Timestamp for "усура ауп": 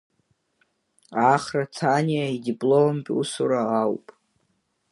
3.19-4.05